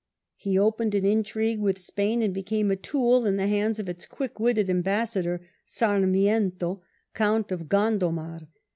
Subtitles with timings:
[0.35, 4.07] He opened an intrigue with Spain, and Became a tool in the hands of its
[4.07, 6.81] quick witted ambassador, Sarmiento,
[7.13, 8.47] Count of Gondomar.